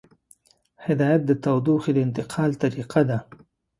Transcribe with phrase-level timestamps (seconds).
[0.85, 3.17] هدایت د تودوخې د انتقال طریقه ده.